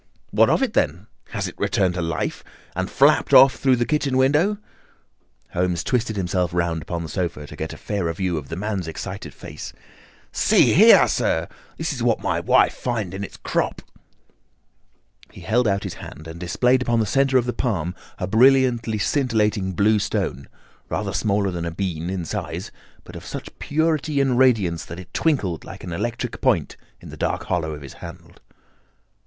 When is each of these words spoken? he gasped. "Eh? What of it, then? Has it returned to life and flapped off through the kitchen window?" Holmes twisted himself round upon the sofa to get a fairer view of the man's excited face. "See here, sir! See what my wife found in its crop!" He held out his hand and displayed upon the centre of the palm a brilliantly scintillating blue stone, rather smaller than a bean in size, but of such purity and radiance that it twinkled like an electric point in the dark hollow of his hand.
he 0.03 0.09
gasped. 0.15 0.17
"Eh? 0.17 0.29
What 0.39 0.49
of 0.49 0.63
it, 0.63 0.73
then? 0.73 1.05
Has 1.29 1.47
it 1.47 1.59
returned 1.59 1.93
to 1.93 2.01
life 2.01 2.43
and 2.75 2.89
flapped 2.89 3.35
off 3.35 3.57
through 3.57 3.75
the 3.75 3.85
kitchen 3.85 4.17
window?" 4.17 4.57
Holmes 5.53 5.83
twisted 5.83 6.15
himself 6.15 6.55
round 6.55 6.81
upon 6.81 7.03
the 7.03 7.07
sofa 7.07 7.45
to 7.45 7.55
get 7.55 7.71
a 7.71 7.77
fairer 7.77 8.11
view 8.11 8.35
of 8.35 8.49
the 8.49 8.55
man's 8.55 8.87
excited 8.87 9.31
face. 9.31 9.73
"See 10.31 10.73
here, 10.73 11.07
sir! 11.07 11.47
See 11.79 12.03
what 12.03 12.19
my 12.19 12.39
wife 12.39 12.73
found 12.73 13.13
in 13.13 13.23
its 13.23 13.37
crop!" 13.37 13.83
He 15.31 15.41
held 15.41 15.67
out 15.67 15.83
his 15.83 15.93
hand 15.93 16.27
and 16.27 16.39
displayed 16.39 16.81
upon 16.81 16.99
the 16.99 17.05
centre 17.05 17.37
of 17.37 17.45
the 17.45 17.53
palm 17.53 17.93
a 18.17 18.25
brilliantly 18.25 18.97
scintillating 18.97 19.73
blue 19.73 19.99
stone, 19.99 20.49
rather 20.89 21.13
smaller 21.13 21.51
than 21.51 21.63
a 21.65 21.69
bean 21.69 22.09
in 22.09 22.25
size, 22.25 22.71
but 23.03 23.15
of 23.15 23.23
such 23.23 23.49
purity 23.59 24.19
and 24.19 24.39
radiance 24.39 24.83
that 24.83 24.97
it 24.99 25.13
twinkled 25.13 25.63
like 25.63 25.83
an 25.83 25.93
electric 25.93 26.41
point 26.41 26.75
in 27.01 27.09
the 27.09 27.17
dark 27.17 27.43
hollow 27.43 27.73
of 27.73 27.83
his 27.83 27.93
hand. 28.01 28.39